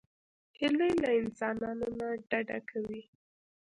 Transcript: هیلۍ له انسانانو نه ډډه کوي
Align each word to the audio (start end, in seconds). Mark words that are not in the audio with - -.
هیلۍ 0.59 0.93
له 1.03 1.09
انسانانو 1.21 1.87
نه 1.99 2.07
ډډه 2.29 2.59
کوي 2.69 3.03